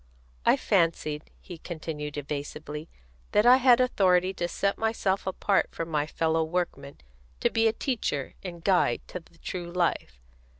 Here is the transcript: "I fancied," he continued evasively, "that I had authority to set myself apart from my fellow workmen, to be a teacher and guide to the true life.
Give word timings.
"I 0.47 0.57
fancied," 0.57 1.29
he 1.39 1.59
continued 1.59 2.17
evasively, 2.17 2.89
"that 3.33 3.45
I 3.45 3.57
had 3.57 3.79
authority 3.79 4.33
to 4.33 4.47
set 4.47 4.79
myself 4.79 5.27
apart 5.27 5.67
from 5.69 5.89
my 5.89 6.07
fellow 6.07 6.43
workmen, 6.43 6.97
to 7.39 7.51
be 7.51 7.67
a 7.67 7.71
teacher 7.73 8.33
and 8.43 8.63
guide 8.63 9.07
to 9.09 9.19
the 9.19 9.37
true 9.37 9.71
life. 9.71 10.19